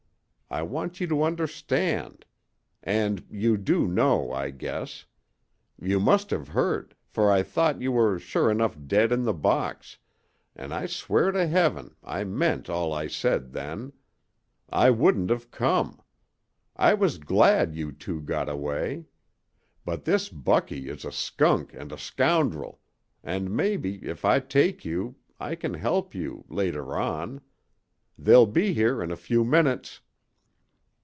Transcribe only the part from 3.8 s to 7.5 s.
know, I guess. You must have heard, for I